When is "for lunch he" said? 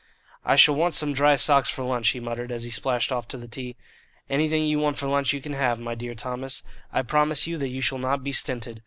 1.69-2.19